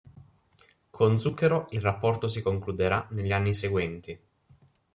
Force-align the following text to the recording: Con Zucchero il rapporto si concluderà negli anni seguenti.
Con 0.89 1.19
Zucchero 1.19 1.67
il 1.73 1.79
rapporto 1.79 2.27
si 2.27 2.41
concluderà 2.41 3.05
negli 3.11 3.31
anni 3.31 3.53
seguenti. 3.53 4.19